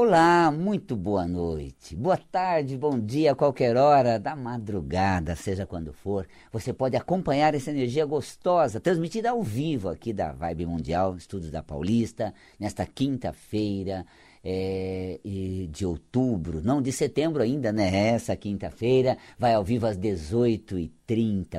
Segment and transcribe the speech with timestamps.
[0.00, 6.24] Olá, muito boa noite, boa tarde, bom dia, qualquer hora da madrugada, seja quando for.
[6.52, 11.64] Você pode acompanhar essa energia gostosa, transmitida ao vivo aqui da Vibe Mundial, Estudos da
[11.64, 14.06] Paulista, nesta quinta-feira,
[14.42, 15.18] é,
[15.68, 18.10] de outubro, não de setembro ainda, né?
[18.10, 20.90] Essa quinta-feira vai ao vivo às 18h30,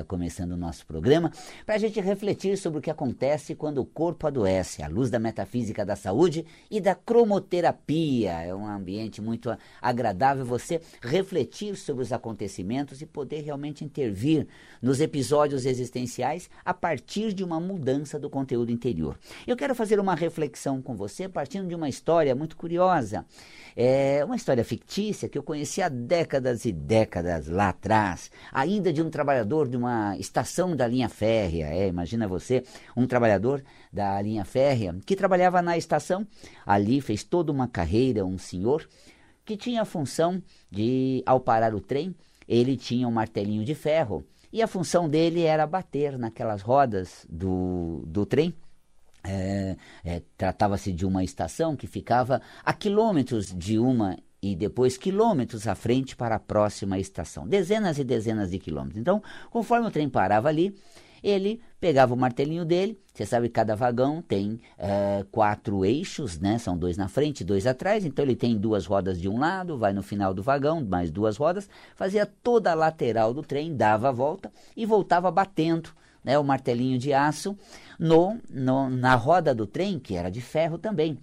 [0.06, 1.30] começando o nosso programa,
[1.66, 5.18] para a gente refletir sobre o que acontece quando o corpo adoece, à luz da
[5.18, 8.42] metafísica da saúde e da cromoterapia.
[8.42, 14.46] É um ambiente muito agradável você refletir sobre os acontecimentos e poder realmente intervir
[14.80, 19.18] nos episódios existenciais a partir de uma mudança do conteúdo interior.
[19.46, 23.26] Eu quero fazer uma reflexão com você partindo de uma história muito curiosa curiosa.
[23.76, 29.00] É uma história fictícia que eu conheci há décadas e décadas lá atrás, ainda de
[29.00, 31.66] um trabalhador de uma estação da linha férrea.
[31.66, 32.64] É, imagina você,
[32.96, 33.62] um trabalhador
[33.92, 36.26] da linha férrea que trabalhava na estação,
[36.64, 38.88] ali fez toda uma carreira, um senhor
[39.44, 42.14] que tinha a função de, ao parar o trem,
[42.46, 48.02] ele tinha um martelinho de ferro e a função dele era bater naquelas rodas do,
[48.06, 48.54] do trem
[49.22, 55.66] é, é, Tratava-se de uma estação que ficava a quilômetros de uma e depois quilômetros
[55.66, 59.00] à frente para a próxima estação, dezenas e dezenas de quilômetros.
[59.00, 60.74] Então, conforme o trem parava ali,
[61.22, 62.98] ele pegava o martelinho dele.
[63.12, 66.58] Você sabe que cada vagão tem é, quatro eixos, né?
[66.58, 68.04] São dois na frente, dois atrás.
[68.04, 71.36] Então ele tem duas rodas de um lado, vai no final do vagão, mais duas
[71.36, 75.90] rodas, fazia toda a lateral do trem, dava a volta e voltava batendo
[76.24, 77.56] né, o martelinho de aço
[77.98, 81.18] no, no, na roda do trem, que era de ferro também.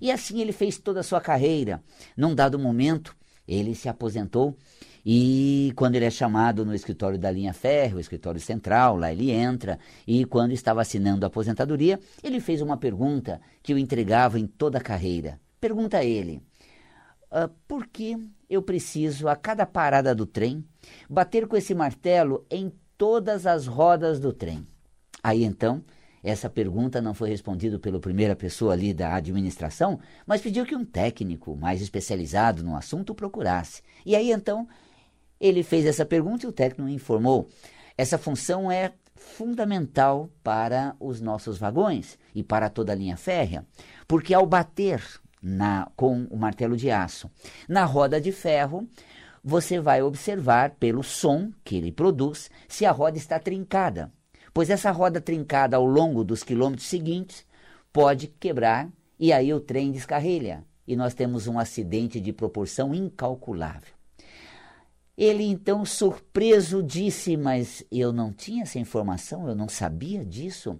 [0.00, 1.82] E assim ele fez toda a sua carreira.
[2.16, 3.14] Num dado momento,
[3.46, 4.56] ele se aposentou
[5.04, 9.30] e quando ele é chamado no escritório da linha ferro, o escritório central, lá ele
[9.30, 14.46] entra, e quando estava assinando a aposentadoria, ele fez uma pergunta que o entregava em
[14.46, 15.40] toda a carreira.
[15.60, 16.40] Pergunta a ele:
[17.32, 18.16] uh, por que
[18.48, 20.64] eu preciso, a cada parada do trem,
[21.10, 24.64] bater com esse martelo em todas as rodas do trem.
[25.24, 25.82] Aí então,
[26.22, 30.84] essa pergunta não foi respondida pela primeira pessoa ali da administração, mas pediu que um
[30.84, 33.82] técnico mais especializado no assunto procurasse.
[34.06, 34.68] E aí então,
[35.40, 37.48] ele fez essa pergunta e o técnico informou:
[37.98, 43.66] essa função é fundamental para os nossos vagões e para toda a linha férrea,
[44.06, 45.02] porque ao bater
[45.42, 47.28] na, com o martelo de aço
[47.68, 48.86] na roda de ferro,
[49.42, 54.12] você vai observar pelo som que ele produz se a roda está trincada,
[54.54, 57.44] pois essa roda trincada ao longo dos quilômetros seguintes
[57.92, 58.88] pode quebrar
[59.18, 63.92] e aí o trem descarrilha e nós temos um acidente de proporção incalculável.
[65.16, 70.78] Ele então, surpreso, disse: Mas eu não tinha essa informação, eu não sabia disso.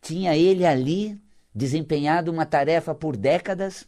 [0.00, 1.20] Tinha ele ali
[1.54, 3.86] desempenhado uma tarefa por décadas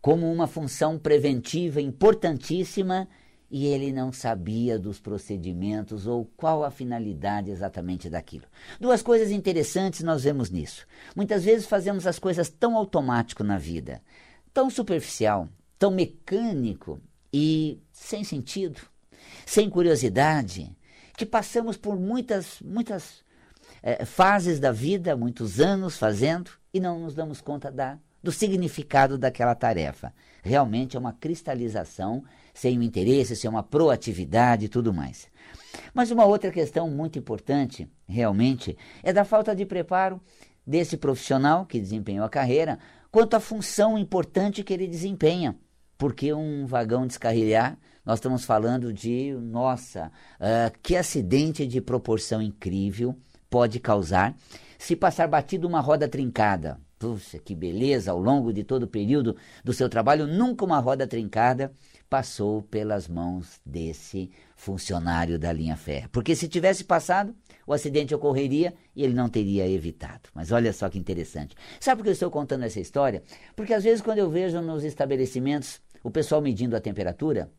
[0.00, 3.08] como uma função preventiva importantíssima
[3.50, 8.44] e ele não sabia dos procedimentos ou qual a finalidade exatamente daquilo.
[8.80, 10.86] Duas coisas interessantes nós vemos nisso.
[11.16, 14.00] Muitas vezes fazemos as coisas tão automático na vida,
[14.54, 17.00] tão superficial, tão mecânico
[17.32, 18.80] e sem sentido,
[19.44, 20.74] sem curiosidade,
[21.16, 23.24] que passamos por muitas, muitas
[23.82, 29.16] é, fases da vida, muitos anos fazendo e não nos damos conta da do significado
[29.16, 30.12] daquela tarefa.
[30.42, 35.28] Realmente é uma cristalização sem o interesse, sem uma proatividade e tudo mais.
[35.94, 40.20] Mas uma outra questão muito importante, realmente, é da falta de preparo
[40.66, 42.78] desse profissional que desempenhou a carreira
[43.10, 45.56] quanto à função importante que ele desempenha.
[45.96, 53.14] Porque um vagão descarrilhar, nós estamos falando de, nossa, uh, que acidente de proporção incrível
[53.50, 54.34] pode causar
[54.78, 58.10] se passar batido uma roda trincada, Puxa, que beleza!
[58.10, 59.34] Ao longo de todo o período
[59.64, 61.72] do seu trabalho, nunca uma roda trincada
[62.10, 66.10] passou pelas mãos desse funcionário da linha férrea.
[66.12, 67.34] Porque se tivesse passado,
[67.66, 70.28] o acidente ocorreria e ele não teria evitado.
[70.34, 71.56] Mas olha só que interessante.
[71.80, 73.22] Sabe por que eu estou contando essa história?
[73.56, 77.50] Porque às vezes quando eu vejo nos estabelecimentos o pessoal medindo a temperatura,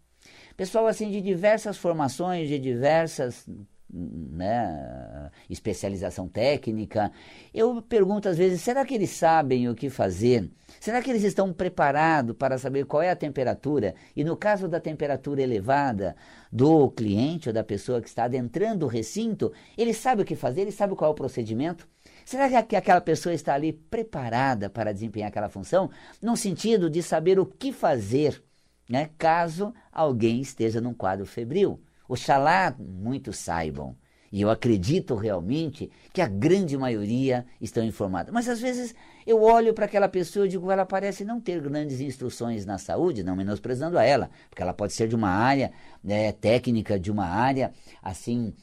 [0.56, 3.50] pessoal assim de diversas formações, de diversas
[3.94, 7.12] né, especialização técnica.
[7.54, 10.50] Eu pergunto às vezes: será que eles sabem o que fazer?
[10.80, 13.94] Será que eles estão preparados para saber qual é a temperatura?
[14.16, 16.16] E no caso da temperatura elevada
[16.52, 20.62] do cliente ou da pessoa que está adentrando o recinto, ele sabe o que fazer,
[20.62, 21.88] ele sabe qual é o procedimento?
[22.26, 25.90] Será que aquela pessoa está ali preparada para desempenhar aquela função?
[26.22, 28.42] No sentido de saber o que fazer,
[28.90, 31.82] né, caso alguém esteja num quadro febril.
[32.12, 33.96] Oxalá muitos saibam
[34.34, 38.34] E eu acredito realmente que a grande maioria estão informadas.
[38.34, 38.94] Mas às vezes
[39.26, 43.24] eu olho para aquela pessoa e digo, ela parece não ter grandes instruções na saúde,
[43.24, 45.72] não menosprezando a ela, porque ela pode ser de uma área
[46.04, 47.72] né, técnica, de uma área
[48.02, 48.54] assim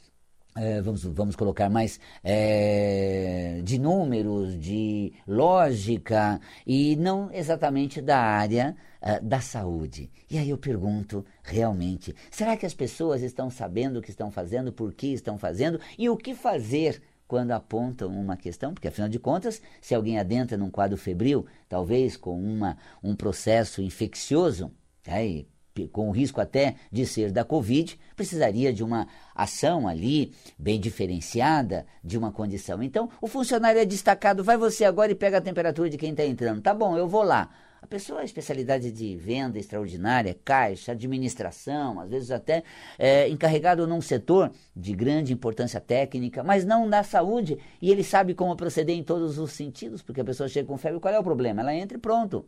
[0.58, 8.76] é, vamos, vamos colocar mais é, de números, de lógica e não exatamente da área
[9.00, 10.10] é, da saúde.
[10.28, 14.72] E aí eu pergunto, realmente, será que as pessoas estão sabendo o que estão fazendo,
[14.72, 18.74] por que estão fazendo e o que fazer quando apontam uma questão?
[18.74, 23.80] Porque afinal de contas, se alguém adentra num quadro febril, talvez com uma, um processo
[23.80, 24.72] infeccioso,
[25.06, 25.46] aí
[25.86, 31.86] com o risco até de ser da Covid, precisaria de uma ação ali bem diferenciada
[32.02, 32.82] de uma condição.
[32.82, 36.24] Então, o funcionário é destacado, vai você agora e pega a temperatura de quem está
[36.24, 36.60] entrando.
[36.60, 37.48] Tá bom, eu vou lá.
[37.80, 42.64] A pessoa, a especialidade de venda extraordinária, caixa, administração, às vezes até
[42.98, 48.34] é, encarregado num setor de grande importância técnica, mas não na saúde, e ele sabe
[48.34, 51.22] como proceder em todos os sentidos, porque a pessoa chega com febre, qual é o
[51.22, 51.60] problema?
[51.60, 52.44] Ela entra e pronto.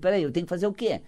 [0.00, 1.02] Peraí, eu tenho que fazer o quê?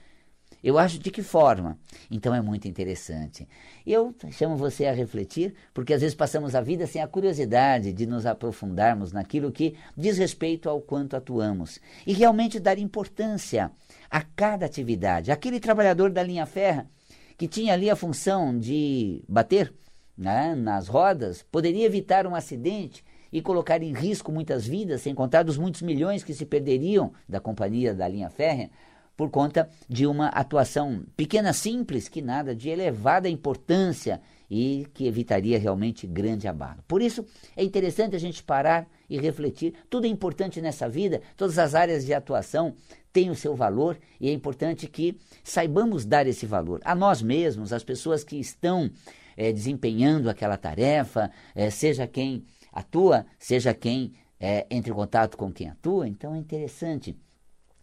[0.65, 1.79] Eu acho de que forma?
[2.11, 3.47] Então é muito interessante.
[3.87, 8.07] Eu chamo você a refletir, porque às vezes passamos a vida sem a curiosidade de
[8.07, 13.71] nos aprofundarmos naquilo que diz respeito ao quanto atuamos e realmente dar importância
[14.11, 15.31] a cada atividade.
[15.31, 16.89] Aquele trabalhador da linha ferra
[17.37, 19.71] que tinha ali a função de bater
[20.17, 25.43] né, nas rodas poderia evitar um acidente e colocar em risco muitas vidas, sem contar
[25.43, 28.71] dos muitos milhões que se perderiam da companhia da linha férrea
[29.17, 34.21] por conta de uma atuação pequena, simples, que nada, de elevada importância
[34.51, 36.83] e que evitaria realmente grande abalo.
[36.87, 37.25] Por isso,
[37.57, 39.75] é interessante a gente parar e refletir.
[39.89, 42.75] Tudo é importante nessa vida, todas as áreas de atuação
[43.13, 47.73] têm o seu valor e é importante que saibamos dar esse valor a nós mesmos,
[47.73, 48.91] às pessoas que estão
[49.37, 55.53] é, desempenhando aquela tarefa, é, seja quem atua, seja quem é, entre em contato com
[55.53, 56.09] quem atua.
[56.09, 57.17] Então é interessante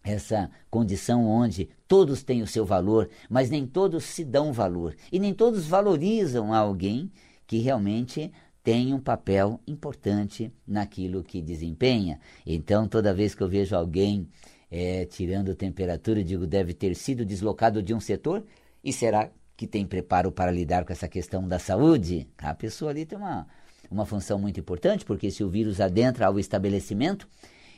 [0.02, 5.18] essa condição onde todos têm o seu valor, mas nem todos se dão valor e
[5.18, 7.10] nem todos valorizam alguém
[7.46, 8.32] que realmente
[8.62, 12.20] tem um papel importante naquilo que desempenha.
[12.46, 14.28] Então, toda vez que eu vejo alguém
[14.70, 18.44] é, tirando temperatura, eu digo deve ter sido deslocado de um setor
[18.82, 22.26] e será que tem preparo para lidar com essa questão da saúde?
[22.38, 23.46] A pessoa ali tem uma,
[23.90, 27.28] uma função muito importante, porque se o vírus adentra ao estabelecimento,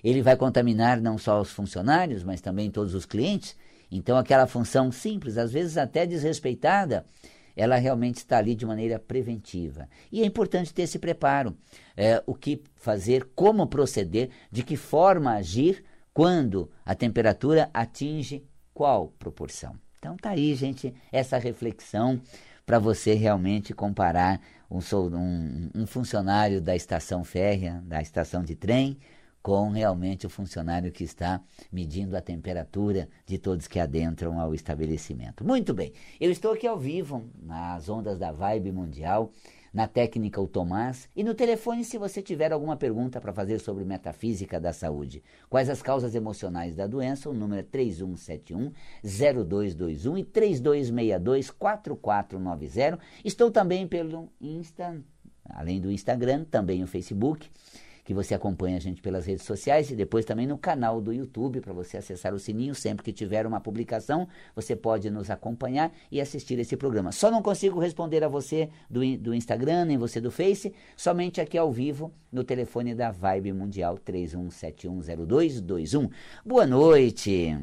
[0.05, 3.57] ele vai contaminar não só os funcionários, mas também todos os clientes.
[3.91, 7.07] Então, aquela função simples, às vezes até desrespeitada,
[7.57, 9.89] ela realmente está ali de maneira preventiva.
[10.13, 11.57] E é importante ter esse preparo.
[11.97, 19.09] É, o que fazer, como proceder, de que forma agir quando a temperatura atinge qual
[19.19, 19.75] proporção.
[19.99, 22.21] Então tá aí, gente, essa reflexão
[22.67, 24.41] para você realmente comparar
[24.71, 24.79] um,
[25.17, 28.99] um, um funcionário da estação férrea, da estação de trem,
[29.45, 31.39] com realmente o funcionário que está
[31.71, 35.45] medindo a temperatura de todos que adentram ao estabelecimento.
[35.45, 39.31] Muito bem, eu estou aqui ao vivo, nas ondas da Vibe Mundial,
[39.71, 43.85] na técnica o Tomás, e no telefone se você tiver alguma pergunta para fazer sobre
[43.85, 45.23] metafísica da saúde.
[45.51, 47.29] Quais as causas emocionais da doença?
[47.29, 52.99] O número é 3171-0221 e 3262-4490.
[53.23, 54.99] Estou também pelo Insta,
[55.51, 57.51] além do Instagram, também o Facebook
[58.05, 61.61] que você acompanha a gente pelas redes sociais e depois também no canal do YouTube
[61.61, 66.21] para você acessar o sininho sempre que tiver uma publicação, você pode nos acompanhar e
[66.21, 67.13] assistir esse programa.
[67.13, 71.57] Só não consigo responder a você do, do Instagram, nem você do Face, somente aqui
[71.57, 76.11] ao vivo no telefone da Vibe Mundial 31710221.
[76.45, 77.57] Boa noite.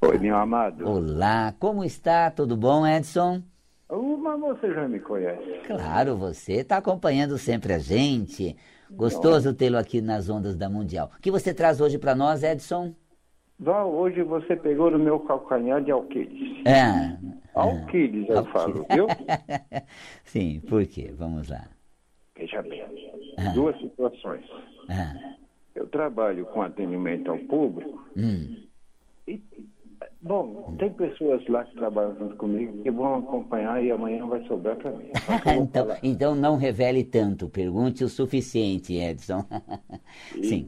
[0.00, 0.88] Oi, meu amado.
[0.88, 2.30] Olá, como está?
[2.30, 3.42] Tudo bom, Edson?
[3.90, 5.60] Uh, mas você já me conhece.
[5.66, 8.56] Claro, você está acompanhando sempre a gente.
[8.90, 11.10] Gostoso tê-lo aqui nas ondas da Mundial.
[11.16, 12.94] O que você traz hoje para nós, Edson?
[13.58, 16.66] Val, hoje você pegou no meu calcanhar de Alquiles.
[16.66, 17.16] É.
[17.54, 18.52] Alquiles, eu Alquiles.
[18.52, 19.06] falo, viu?
[20.24, 21.12] Sim, por quê?
[21.16, 21.68] Vamos lá.
[22.36, 22.82] Veja bem,
[23.36, 23.52] ah.
[23.52, 24.46] duas situações.
[24.88, 25.34] Ah.
[25.74, 28.62] Eu trabalho com atendimento ao público hum.
[29.28, 29.42] e
[30.22, 34.76] Bom, tem pessoas lá que trabalham junto comigo que vão acompanhar e amanhã vai sobrar
[34.76, 35.10] para mim.
[35.58, 39.44] então, então não revele tanto, pergunte o suficiente, Edson.
[40.36, 40.66] E, Sim.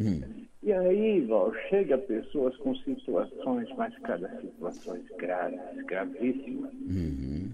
[0.00, 0.20] Hum.
[0.62, 6.72] E aí, Val, chega pessoas com situações, mas cada situações graves, gravíssimas.
[6.74, 7.50] Uhum.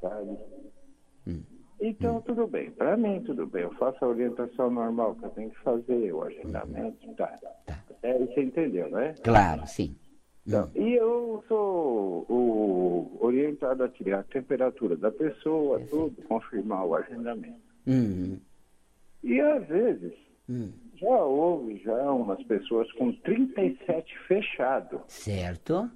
[0.00, 0.36] Sabe?
[1.26, 1.42] Uhum.
[1.80, 2.70] Então, tudo bem.
[2.70, 3.62] Para mim, tudo bem.
[3.62, 7.38] Eu faço a orientação normal que eu tenho que fazer, o agendamento, tá.
[7.64, 7.78] tá.
[8.02, 9.14] É, você entendeu, né?
[9.22, 9.94] Claro, sim.
[10.46, 16.94] Então, e eu sou o orientado a tirar a temperatura da pessoa, tudo, confirmar o
[16.94, 17.60] agendamento.
[17.86, 18.38] Uhum.
[19.24, 20.12] E às vezes,
[20.48, 20.70] uhum.
[20.94, 25.00] já houve já umas pessoas com 37 fechado.
[25.08, 25.90] Certo.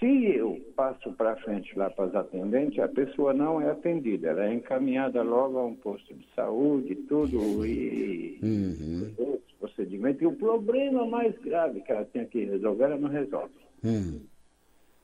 [0.00, 4.46] Se eu passo para frente lá para as atendentes, a pessoa não é atendida, ela
[4.46, 9.40] é encaminhada logo a um posto de saúde, tudo, e uhum.
[9.64, 10.22] Procedimento.
[10.22, 13.54] E o problema mais grave que ela tem que resolver, ela não resolve.
[13.82, 14.20] Uhum.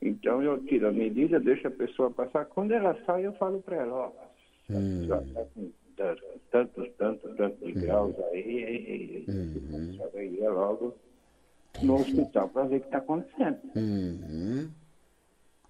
[0.01, 2.45] Então eu tiro a medida, deixo a pessoa passar.
[2.45, 4.11] Quando ela sai, eu falo para ela, ó,
[4.69, 5.71] já está com
[6.47, 9.99] tantos, tantos, tantos de graus aí, e, uhum.
[10.15, 10.95] e, e, logo
[11.83, 13.59] no hospital para ver o que está acontecendo.
[13.75, 14.69] Uhum.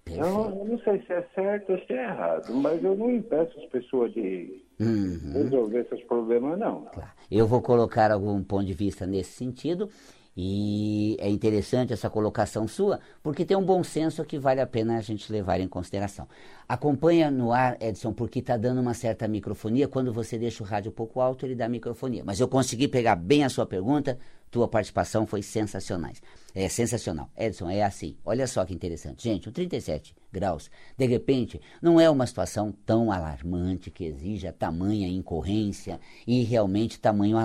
[0.06, 3.58] Eu, eu, não sei se é certo ou se é errado, mas eu não impeço
[3.58, 5.32] as pessoas de uhum.
[5.44, 6.82] resolver esses problemas, não.
[6.92, 7.10] Claro.
[7.30, 9.88] Eu vou colocar algum ponto de vista nesse sentido.
[10.34, 14.96] E é interessante essa colocação sua, porque tem um bom senso que vale a pena
[14.96, 16.26] a gente levar em consideração.
[16.66, 19.86] Acompanha no ar, Edson, porque está dando uma certa microfonia.
[19.86, 22.22] Quando você deixa o rádio um pouco alto, ele dá microfonia.
[22.24, 24.18] Mas eu consegui pegar bem a sua pergunta,
[24.50, 26.12] tua participação foi sensacional.
[26.54, 27.30] É sensacional.
[27.36, 28.16] Edson, é assim.
[28.24, 29.24] Olha só que interessante.
[29.24, 35.06] Gente, o 37 graus, de repente, não é uma situação tão alarmante que exija tamanha
[35.06, 37.36] incorrência e realmente tamanho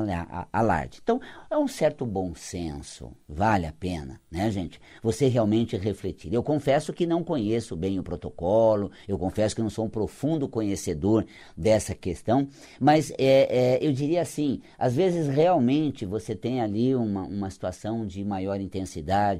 [0.53, 0.99] alarde.
[1.03, 3.11] Então, é um certo bom senso.
[3.27, 4.79] Vale a pena, né, gente?
[5.03, 6.33] Você realmente refletir.
[6.33, 10.47] Eu confesso que não conheço bem o protocolo, eu confesso que não sou um profundo
[10.47, 11.25] conhecedor
[11.57, 12.47] dessa questão,
[12.79, 18.05] mas é, é, eu diria assim: às vezes realmente você tem ali uma, uma situação
[18.05, 18.96] de maior intensidade,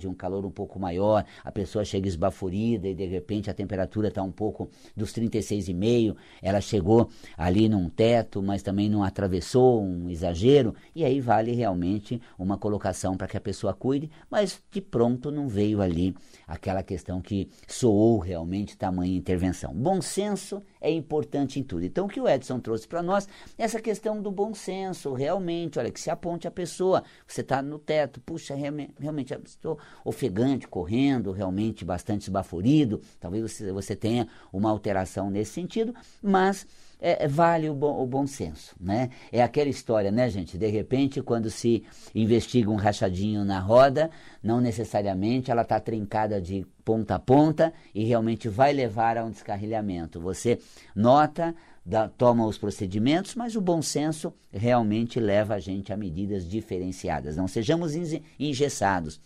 [0.08, 4.22] um calor um pouco maior, a pessoa chega esbaforida e de repente a temperatura está
[4.24, 10.74] um pouco dos 36,5, ela chegou ali num teto, mas também não atravessou um exagero,
[10.96, 15.48] e aí vale realmente uma colocação para que a pessoa cuide, mas de pronto não
[15.48, 16.16] veio ali
[16.48, 19.74] aquela questão que soou realmente tamanha intervenção.
[19.74, 21.86] Bom senso é importante em tudo.
[21.86, 25.92] Então, o que o Edson trouxe para nós essa questão do bom senso, realmente, olha,
[25.92, 31.86] que se aponte a pessoa, você está no teto, puxa, realmente estou ofegante, correndo, realmente
[31.86, 36.66] bastante esbaforido, talvez você, você tenha uma alteração nesse sentido, mas
[37.00, 39.10] é, vale o bom, o bom senso, né?
[39.32, 40.58] É aquela história, né, gente?
[40.58, 44.10] De repente, quando se investiga um rachadinho na roda,
[44.42, 49.30] não necessariamente ela está trincada de ponta a ponta e realmente vai levar a um
[49.30, 50.20] descarrilhamento.
[50.20, 50.60] Você
[50.96, 51.54] nota,
[51.86, 57.38] dá, toma os procedimentos, mas o bom senso realmente leva a gente a medidas diferenciadas.
[57.38, 57.94] Não sejamos
[58.40, 59.20] engessados.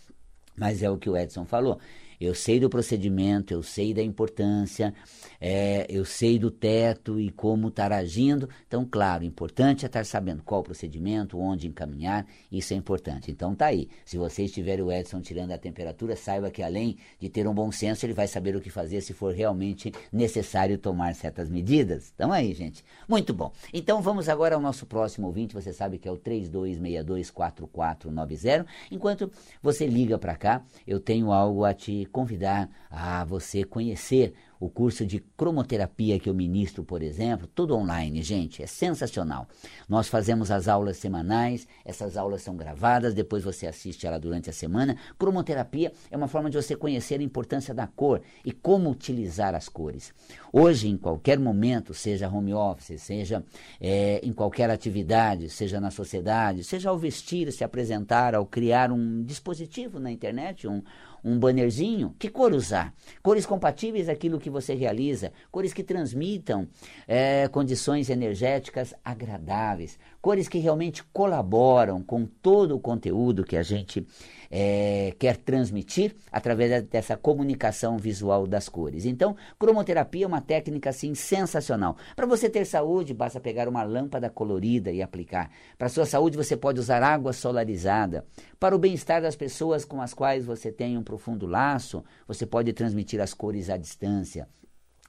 [0.55, 1.79] Mas é o que o Edson falou.
[2.21, 4.93] Eu sei do procedimento, eu sei da importância,
[5.39, 8.47] é, eu sei do teto e como estar agindo.
[8.67, 13.31] Então, claro, importante é estar sabendo qual procedimento, onde encaminhar, isso é importante.
[13.31, 13.89] Então, tá aí.
[14.05, 17.71] Se você estiver o Edson tirando a temperatura, saiba que além de ter um bom
[17.71, 22.13] senso, ele vai saber o que fazer se for realmente necessário tomar certas medidas.
[22.13, 22.85] Então, aí, gente.
[23.09, 23.51] Muito bom.
[23.73, 25.55] Então, vamos agora ao nosso próximo ouvinte.
[25.55, 28.67] Você sabe que é o 32624490.
[28.91, 34.69] Enquanto você liga para cá, eu tenho algo a te convidar a você conhecer o
[34.69, 39.47] curso de cromoterapia que eu ministro, por exemplo, tudo online, gente, é sensacional.
[39.89, 44.53] Nós fazemos as aulas semanais, essas aulas são gravadas, depois você assiste ela durante a
[44.53, 44.95] semana.
[45.17, 49.67] Cromoterapia é uma forma de você conhecer a importância da cor e como utilizar as
[49.67, 50.13] cores.
[50.53, 53.43] Hoje, em qualquer momento, seja home office, seja
[53.79, 59.23] é, em qualquer atividade, seja na sociedade, seja ao vestir, se apresentar, ao criar um
[59.23, 60.83] dispositivo na internet, um,
[61.23, 62.93] um bannerzinho, que cor usar?
[63.21, 66.67] Cores compatíveis àquilo que você realiza, cores que transmitam
[67.07, 74.05] é, condições energéticas agradáveis, cores que realmente colaboram com todo o conteúdo que a gente
[74.51, 79.05] é, quer transmitir através dessa comunicação visual das cores.
[79.05, 81.95] Então, cromoterapia é uma técnica assim sensacional.
[82.15, 85.49] Para você ter saúde, basta pegar uma lâmpada colorida e aplicar.
[85.77, 88.25] Para sua saúde, você pode usar água solarizada.
[88.59, 92.73] Para o bem-estar das pessoas com as quais você tem um profundo laço, você pode
[92.73, 94.47] transmitir as cores à distância.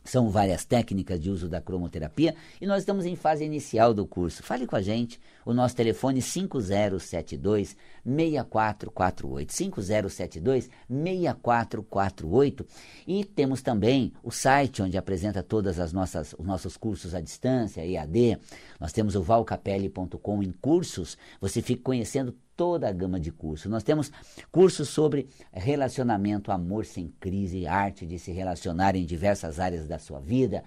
[0.05, 4.43] São várias técnicas de uso da cromoterapia e nós estamos em fase inicial do curso.
[4.43, 5.21] Fale com a gente.
[5.45, 9.53] O nosso telefone 5072 6448.
[9.53, 12.67] 5072 6448.
[13.07, 17.85] E temos também o site onde apresenta todas as nossas os nossos cursos à distância,
[17.87, 18.39] EAD.
[18.81, 21.17] Nós temos o valcapelli.com em cursos.
[21.41, 23.69] Você fica conhecendo toda a gama de cursos.
[23.69, 24.13] Nós temos
[24.53, 30.21] cursos sobre relacionamento, amor sem crise, arte de se relacionar em diversas áreas da sua
[30.21, 30.63] vida,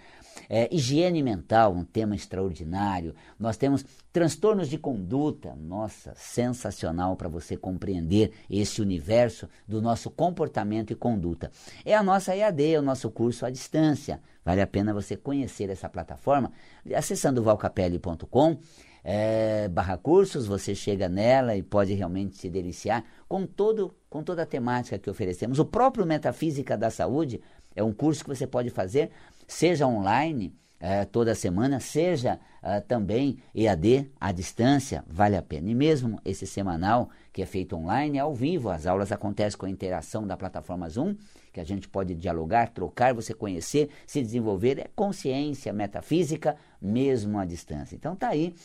[0.50, 3.16] é, higiene mental, um tema extraordinário.
[3.40, 10.92] Nós temos transtornos de conduta, nossa, sensacional para você compreender esse universo do nosso comportamento
[10.92, 11.50] e conduta.
[11.86, 14.20] É a nossa EAD, é o nosso curso à distância.
[14.44, 16.52] Vale a pena você conhecer essa plataforma
[16.94, 18.60] acessando valcapelli.com
[19.08, 24.42] é, barra cursos, você chega nela e pode realmente se deliciar com, todo, com toda
[24.42, 25.60] a temática que oferecemos.
[25.60, 27.40] O próprio Metafísica da Saúde
[27.76, 29.12] é um curso que você pode fazer,
[29.48, 35.70] seja online, é, toda semana, seja é, também EAD, à distância, vale a pena.
[35.70, 39.68] E mesmo esse semanal, que é feito online, é ao vivo, as aulas acontecem com
[39.68, 41.16] a interação da plataforma Zoom,
[41.54, 47.46] que a gente pode dialogar, trocar, você conhecer, se desenvolver, é consciência metafísica, mesmo à
[47.46, 47.96] distância.
[47.96, 48.56] Então tá aí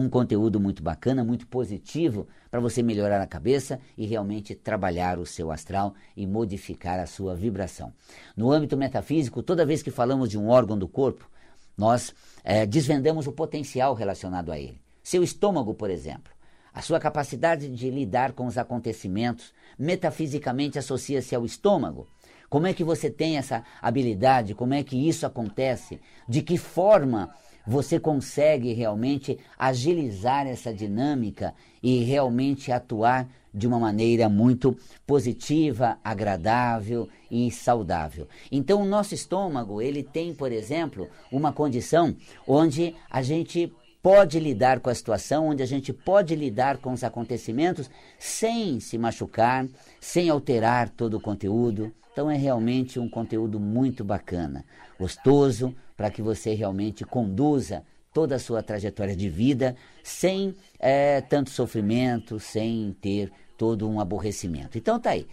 [0.00, 5.26] um conteúdo muito bacana, muito positivo para você melhorar a cabeça e realmente trabalhar o
[5.26, 7.92] seu astral e modificar a sua vibração.
[8.36, 11.28] No âmbito metafísico, toda vez que falamos de um órgão do corpo,
[11.76, 14.80] nós é, desvendamos o potencial relacionado a ele.
[15.02, 16.32] Seu estômago, por exemplo,
[16.72, 22.06] a sua capacidade de lidar com os acontecimentos metafisicamente associa-se ao estômago.
[22.48, 24.54] Como é que você tem essa habilidade?
[24.54, 26.00] Como é que isso acontece?
[26.28, 27.34] De que forma
[27.66, 37.08] você consegue realmente agilizar essa dinâmica e realmente atuar de uma maneira muito positiva, agradável
[37.30, 38.28] e saudável.
[38.52, 42.14] Então, o nosso estômago, ele tem, por exemplo, uma condição
[42.46, 47.02] onde a gente pode lidar com a situação, onde a gente pode lidar com os
[47.02, 49.66] acontecimentos sem se machucar,
[49.98, 51.92] sem alterar todo o conteúdo.
[52.12, 54.64] Então é realmente um conteúdo muito bacana,
[54.98, 61.50] gostoso, para que você realmente conduza toda a sua trajetória de vida sem é, tanto
[61.50, 64.78] sofrimento, sem ter todo um aborrecimento.
[64.78, 65.26] Então tá aí.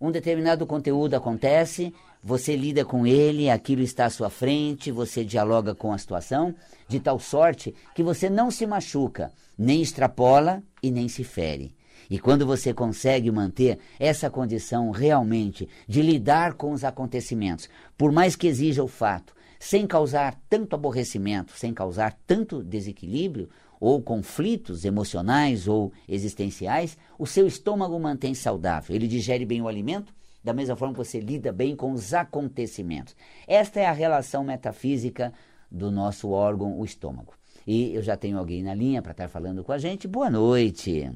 [0.00, 5.74] Um determinado conteúdo acontece, você lida com ele, aquilo está à sua frente, você dialoga
[5.74, 6.54] com a situação,
[6.86, 11.74] de tal sorte que você não se machuca, nem extrapola e nem se fere.
[12.10, 18.36] E quando você consegue manter essa condição realmente de lidar com os acontecimentos, por mais
[18.36, 23.48] que exija o fato, sem causar tanto aborrecimento, sem causar tanto desequilíbrio
[23.80, 28.94] ou conflitos emocionais ou existenciais, o seu estômago mantém saudável.
[28.94, 33.16] Ele digere bem o alimento, da mesma forma que você lida bem com os acontecimentos.
[33.46, 35.32] Esta é a relação metafísica
[35.70, 37.34] do nosso órgão, o estômago.
[37.66, 40.06] E eu já tenho alguém na linha para estar falando com a gente.
[40.06, 41.10] Boa noite.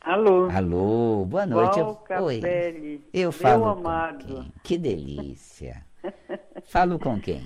[0.00, 0.48] Alô.
[0.50, 1.80] Alô, boa noite.
[1.80, 3.02] Val Capelli, Oi.
[3.12, 3.64] Eu falo.
[3.64, 4.46] Meu amado.
[4.62, 5.84] Que delícia.
[6.66, 7.42] Falo com quem?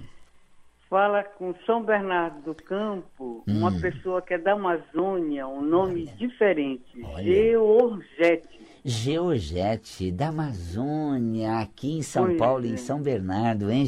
[0.88, 3.58] Fala com São Bernardo do Campo, hum.
[3.58, 6.16] uma pessoa que é da Amazônia, um nome Olha.
[6.16, 6.82] diferente,
[7.22, 8.60] Georgette.
[8.82, 12.70] Georgette, da Amazônia, aqui em São Paulo, é.
[12.70, 13.84] em São Bernardo, hein,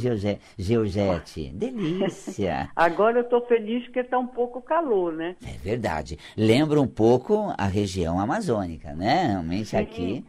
[0.58, 1.50] Georgette?
[1.54, 2.68] Delícia!
[2.76, 5.34] Agora eu estou feliz porque está um pouco calor, né?
[5.44, 6.18] É verdade.
[6.36, 9.28] Lembra um pouco a região amazônica, né?
[9.28, 9.76] Realmente Sim.
[9.78, 10.24] aqui.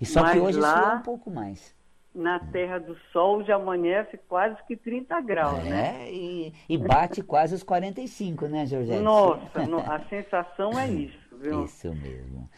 [0.00, 0.94] E só que hoje lá...
[0.94, 1.73] um pouco mais
[2.14, 6.12] na Terra do Sol já amanhece quase que 30 graus, é, né?
[6.12, 9.02] E, e bate quase os 45, né, Georgette?
[9.02, 11.64] Nossa, no, a sensação é isso, viu?
[11.64, 12.48] Isso mesmo.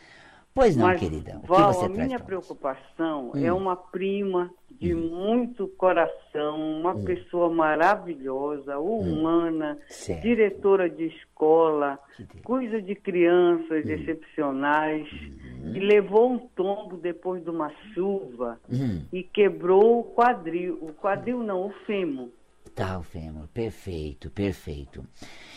[0.57, 1.39] Pois não, Mas, querida.
[1.45, 3.45] O Val, que você a minha preocupação hum.
[3.45, 5.11] é uma prima de hum.
[5.11, 7.05] muito coração, uma hum.
[7.05, 9.01] pessoa maravilhosa, hum.
[9.01, 9.77] humana,
[10.09, 10.21] hum.
[10.23, 11.99] diretora de escola,
[12.43, 13.91] cuida de crianças hum.
[13.91, 15.07] excepcionais,
[15.67, 15.77] hum.
[15.77, 18.61] e levou um tombo depois de uma chuva
[19.13, 22.31] e quebrou o quadril, o quadril não, o fêmur.
[22.75, 25.03] Tá, o fêmur, perfeito, perfeito.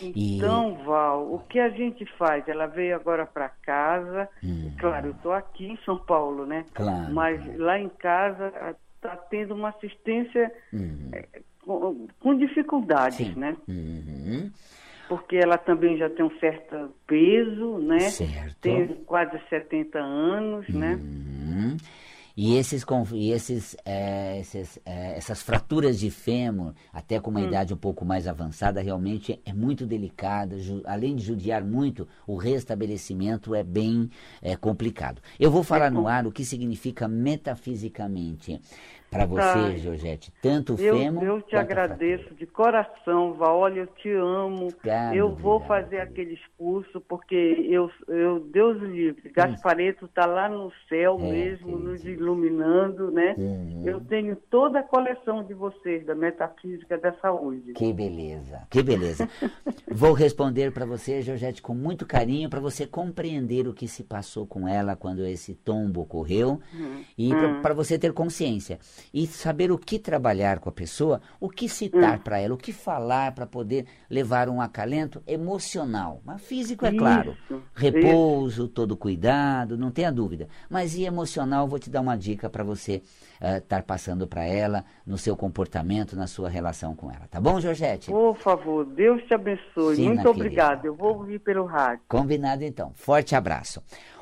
[0.02, 0.86] Então, e...
[0.86, 2.48] Val, o que a gente faz?
[2.48, 4.30] Ela veio agora para casa,
[4.80, 6.66] claro, eu estou aqui em São Paulo, né?
[6.74, 7.14] Claro.
[7.14, 8.54] Mas lá em casa
[8.96, 11.10] está tendo uma assistência uhum.
[11.12, 13.36] é, com, com, dificuldades, Sim.
[13.36, 13.58] né?
[13.68, 14.50] Uhum.
[15.10, 18.00] Porque ela também já tem um certo peso, né?
[18.00, 18.56] Certo.
[18.62, 20.94] Tem quase 70 anos, né?
[20.94, 21.72] uhum.
[21.72, 21.78] né?
[22.42, 27.48] E, esses, e esses, é, esses é, essas fraturas de fêmur, até com uma hum.
[27.48, 30.56] idade um pouco mais avançada, realmente é muito delicada.
[30.86, 34.10] Além de judiar muito, o restabelecimento é bem
[34.42, 35.22] é, complicado.
[35.38, 38.62] Eu vou falar é no ar o que significa metafisicamente
[39.10, 39.78] para você, tá.
[39.78, 40.98] Georgette, tanto o eu.
[41.22, 43.58] Eu te agradeço de coração, Val.
[43.58, 44.68] Olha, eu te amo.
[44.68, 45.84] Obrigado, eu vou obrigado.
[45.84, 47.36] fazer aquele expulso, porque
[47.70, 53.34] eu, eu Deus livre, Gaspareto está lá no céu é, mesmo, nos iluminando, né?
[53.38, 53.84] Uhum.
[53.84, 57.74] Eu tenho toda a coleção de vocês da Metafísica da Saúde.
[57.74, 59.28] Que beleza, que beleza.
[59.92, 64.46] Vou responder para você, Georgette, com muito carinho, para você compreender o que se passou
[64.46, 67.04] com ela quando esse tombo ocorreu uhum.
[67.18, 67.62] e uhum.
[67.62, 68.78] para você ter consciência
[69.14, 72.24] e saber o que trabalhar com a pessoa, o que citar uhum.
[72.24, 76.22] para ela, o que falar para poder levar um acalento emocional.
[76.26, 77.36] Mas físico é claro,
[77.74, 78.68] repouso, isso.
[78.68, 80.48] todo cuidado, não tenha dúvida.
[80.70, 83.02] Mas e emocional, vou te dar uma dica para você
[83.58, 87.28] estar uh, passando para ela no seu comportamento, na sua relação com ela.
[87.30, 88.12] Tá bom, Georgette?
[88.12, 89.96] Por favor, Deus te abençoe.
[89.96, 90.86] Sim, Muito obrigado.
[90.86, 92.04] Eu vou ouvir pelo rádio.
[92.08, 92.92] Combinado então.
[92.94, 93.82] Forte abraço.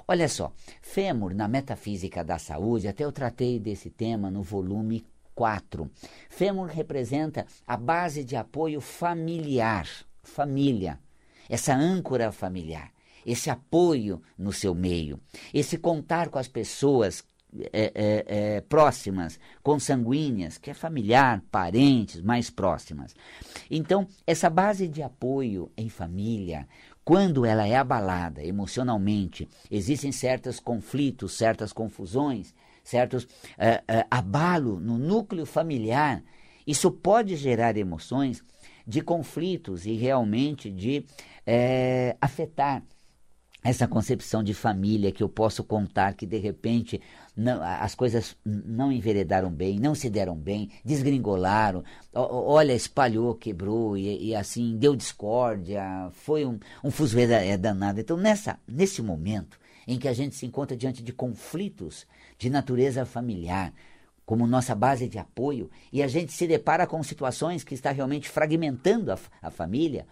[0.09, 5.91] Olha só, fêmur na metafísica da saúde, até eu tratei desse tema no volume 4.
[6.29, 9.85] Fêmur representa a base de apoio familiar,
[10.23, 10.97] família,
[11.49, 12.89] essa âncora familiar,
[13.25, 15.19] esse apoio no seu meio,
[15.53, 17.25] esse contar com as pessoas
[17.73, 23.15] é, é, é, próximas, consanguíneas, que é familiar, parentes mais próximas.
[23.69, 26.67] Então, essa base de apoio em família,
[27.07, 34.97] quando ela é abalada emocionalmente, existem certos conflitos, certas confusões, certos uh, uh, abalo no
[34.97, 36.21] núcleo familiar.
[36.67, 38.43] Isso pode gerar emoções
[38.85, 41.05] de conflitos e realmente de
[41.47, 42.83] uh, afetar
[43.69, 47.01] essa concepção de família que eu posso contar que de repente
[47.36, 54.30] não, as coisas não enveredaram bem, não se deram bem, desgringolaram, olha, espalhou, quebrou e,
[54.30, 57.99] e assim deu discórdia, foi um, um fuzuê é danado.
[57.99, 63.06] Então, nessa, nesse momento em que a gente se encontra diante de conflitos de natureza
[63.06, 63.73] familiar,
[64.25, 68.30] como nossa base de apoio, e a gente se depara com situações que está realmente
[68.30, 70.06] fragmentando a, a família,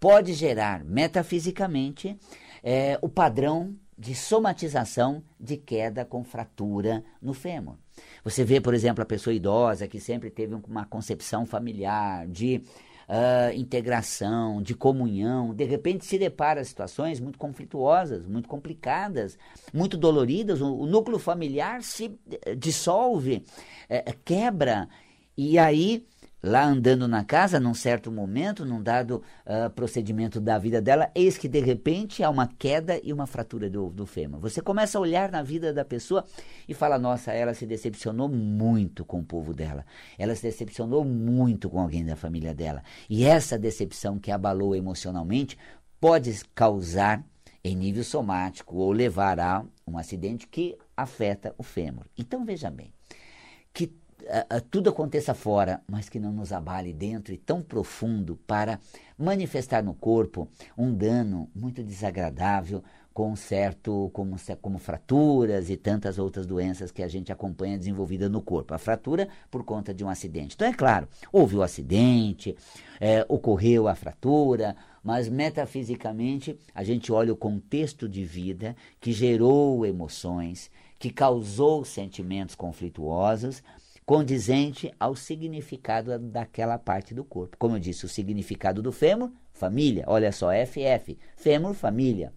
[0.00, 2.16] pode gerar metafisicamente
[2.62, 7.76] é, o padrão de somatização de queda com fratura no fêmur.
[8.24, 12.62] Você vê, por exemplo, a pessoa idosa que sempre teve uma concepção familiar de
[13.10, 19.36] uh, integração, de comunhão, de repente se depara situações muito conflituosas, muito complicadas,
[19.74, 23.44] muito doloridas, o, o núcleo familiar se eh, dissolve,
[23.88, 24.88] eh, quebra,
[25.36, 26.06] e aí
[26.42, 31.36] lá andando na casa, num certo momento, num dado uh, procedimento da vida dela, eis
[31.36, 34.40] que de repente há uma queda e uma fratura do, do fêmur.
[34.40, 36.24] Você começa a olhar na vida da pessoa
[36.68, 39.84] e fala: nossa, ela se decepcionou muito com o povo dela,
[40.18, 42.82] ela se decepcionou muito com alguém da família dela.
[43.08, 45.58] E essa decepção que abalou emocionalmente
[46.00, 47.24] pode causar
[47.62, 52.06] em nível somático ou levar a um acidente que afeta o fêmur.
[52.16, 52.92] Então veja bem,
[53.72, 53.86] que
[54.70, 58.78] tudo aconteça fora, mas que não nos abale dentro e tão profundo para
[59.18, 66.46] manifestar no corpo um dano muito desagradável, com certo, como, como fraturas e tantas outras
[66.46, 68.72] doenças que a gente acompanha desenvolvida no corpo.
[68.72, 70.54] A fratura por conta de um acidente.
[70.54, 72.56] Então, é claro, houve o acidente,
[73.00, 79.84] é, ocorreu a fratura, mas metafisicamente a gente olha o contexto de vida que gerou
[79.84, 83.62] emoções, que causou sentimentos conflituosos
[84.10, 87.56] condizente ao significado daquela parte do corpo.
[87.56, 90.02] Como eu disse, o significado do fêmur, família.
[90.08, 92.32] Olha só, FF, fêmur, família.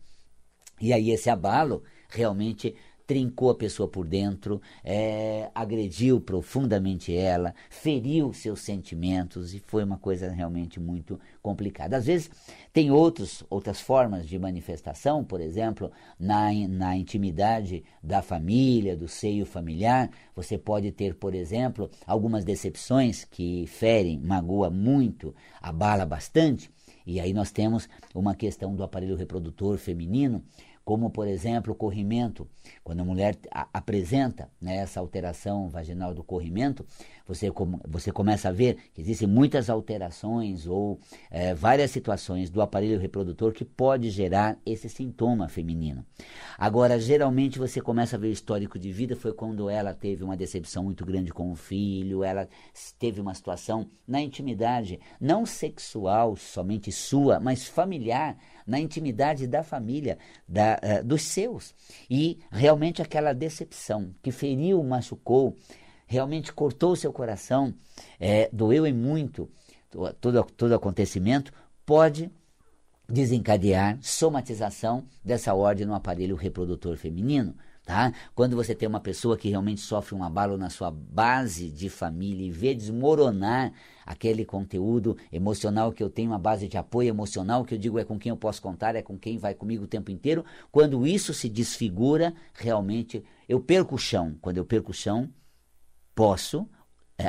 [0.80, 2.76] E aí esse abalo realmente
[3.14, 10.00] trincou a pessoa por dentro, é, agrediu profundamente ela, feriu seus sentimentos e foi uma
[10.00, 11.96] coisa realmente muito complicada.
[11.96, 12.32] Às vezes
[12.74, 19.46] tem outros, outras formas de manifestação, por exemplo, na, na intimidade da família, do seio
[19.46, 26.68] familiar, você pode ter, por exemplo, algumas decepções que ferem, magoa muito, abala bastante.
[27.06, 30.42] E aí nós temos uma questão do aparelho reprodutor feminino,
[30.84, 32.48] como por exemplo o corrimento.
[32.84, 36.86] Quando a mulher a, apresenta né, essa alteração vaginal do corrimento,
[37.26, 41.00] você, com, você começa a ver que existem muitas alterações ou
[41.32, 46.06] é, várias situações do aparelho reprodutor que pode gerar esse sintoma feminino.
[46.58, 50.36] Agora, geralmente você começa a ver o histórico de vida, foi quando ela teve uma
[50.36, 52.48] decepção muito grande com o filho, ela
[53.00, 60.18] teve uma situação na intimidade, não sexual somente sua, mas familiar, na intimidade da família,
[60.48, 61.74] da, uh, dos seus.
[62.10, 65.56] E realmente aquela decepção que feriu, machucou,
[66.06, 67.74] realmente cortou seu coração,
[68.20, 69.50] é, doeu em muito,
[70.20, 71.52] todo, todo acontecimento,
[71.86, 72.32] pode
[73.08, 77.56] desencadear somatização dessa ordem no aparelho reprodutor feminino.
[77.86, 78.14] Tá?
[78.34, 82.48] Quando você tem uma pessoa que realmente sofre um abalo na sua base de família
[82.48, 83.74] e vê desmoronar
[84.06, 88.06] aquele conteúdo emocional que eu tenho, uma base de apoio emocional, que eu digo é
[88.06, 90.46] com quem eu posso contar, é com quem vai comigo o tempo inteiro.
[90.72, 94.38] Quando isso se desfigura, realmente eu perco o chão.
[94.42, 95.30] Quando eu perco o chão,
[96.16, 96.66] posso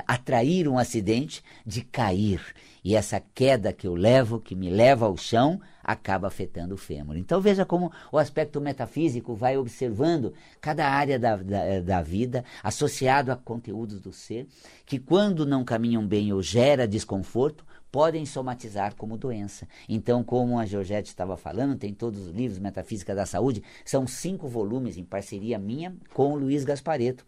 [0.07, 2.41] atrair um acidente de cair.
[2.83, 7.17] E essa queda que eu levo, que me leva ao chão, acaba afetando o fêmur.
[7.17, 13.33] Então veja como o aspecto metafísico vai observando cada área da, da, da vida, associado
[13.33, 14.47] a conteúdos do ser,
[14.85, 19.69] que quando não caminham bem ou gera desconforto, podem somatizar como doença.
[19.89, 24.49] Então, como a Georgette estava falando, tem todos os livros Metafísica da Saúde, são cinco
[24.49, 27.25] volumes em parceria minha com o Luiz Gaspareto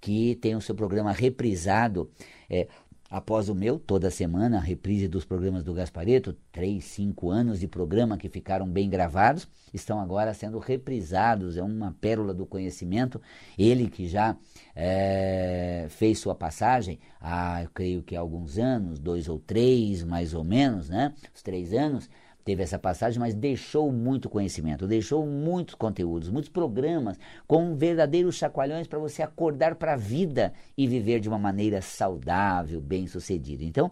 [0.00, 2.10] que tem o seu programa reprisado
[2.48, 2.66] é,
[3.10, 7.66] após o meu, toda semana, a reprise dos programas do Gaspareto, três, cinco anos de
[7.66, 13.20] programa que ficaram bem gravados, estão agora sendo reprisados, é uma pérola do conhecimento.
[13.58, 14.36] Ele que já
[14.76, 20.44] é, fez sua passagem há, creio que há alguns anos, dois ou três, mais ou
[20.44, 21.12] menos, né?
[21.34, 22.08] Os três anos,
[22.44, 28.86] teve essa passagem, mas deixou muito conhecimento, deixou muitos conteúdos, muitos programas com verdadeiros chacoalhões
[28.86, 33.64] para você acordar para a vida e viver de uma maneira saudável, bem-sucedida.
[33.64, 33.90] Então,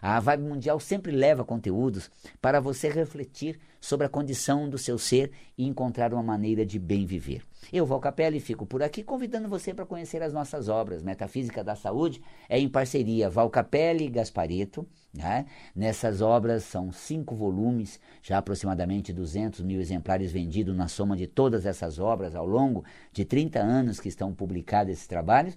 [0.00, 5.30] a Vibe Mundial sempre leva conteúdos para você refletir sobre a condição do seu ser
[5.56, 7.42] e encontrar uma maneira de bem viver.
[7.72, 11.02] Eu, Val Capelli, fico por aqui convidando você para conhecer as nossas obras.
[11.02, 14.86] Metafísica da Saúde é em parceria Val Capelli e Gaspareto.
[15.12, 15.46] Né?
[15.74, 21.66] Nessas obras são cinco volumes, já aproximadamente 200 mil exemplares vendidos na soma de todas
[21.66, 25.56] essas obras ao longo de 30 anos que estão publicados esses trabalhos.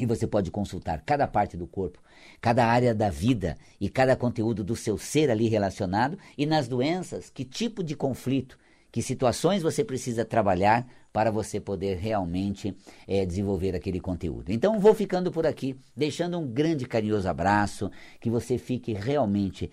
[0.00, 2.00] E você pode consultar cada parte do corpo,
[2.40, 7.28] cada área da vida e cada conteúdo do seu ser ali relacionado e nas doenças,
[7.28, 8.58] que tipo de conflito,
[8.90, 12.74] que situações você precisa trabalhar para você poder realmente
[13.06, 14.50] é, desenvolver aquele conteúdo.
[14.50, 19.70] Então vou ficando por aqui, deixando um grande carinhoso abraço, que você fique realmente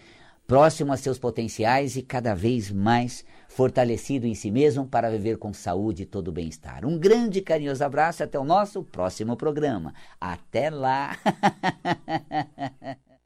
[0.47, 5.53] próximo a seus potenciais e cada vez mais fortalecido em si mesmo para viver com
[5.53, 6.85] saúde e todo bem-estar.
[6.85, 9.93] Um grande carinhoso abraço até o nosso próximo programa.
[10.19, 11.17] Até lá!